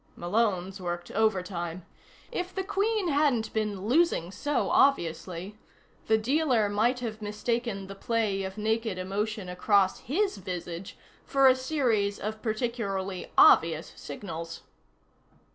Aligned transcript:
Malone's 0.15 0.81
worked 0.81 1.11
overtime. 1.11 1.85
If 2.31 2.55
the 2.55 2.63
Queen 2.63 3.09
hadn't 3.09 3.53
been 3.53 3.85
losing 3.85 4.31
so 4.31 4.71
obviously, 4.71 5.59
the 6.07 6.17
dealer 6.17 6.69
might 6.69 7.01
have 7.01 7.21
mistaken 7.21 7.85
the 7.85 7.93
play 7.93 8.41
of 8.41 8.57
naked 8.57 8.97
emotion 8.97 9.47
across 9.47 9.99
his 9.99 10.37
visage 10.37 10.97
for 11.23 11.47
a 11.47 11.55
series 11.55 12.17
of 12.17 12.41
particularly 12.41 13.31
obvious 13.37 13.93
signals. 13.95 14.61